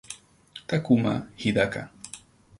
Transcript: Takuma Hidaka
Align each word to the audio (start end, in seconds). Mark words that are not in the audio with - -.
Takuma 0.67 1.13
Hidaka 1.37 1.81